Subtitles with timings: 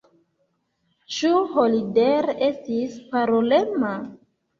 [1.17, 3.93] Ĉu Holder estis parolema?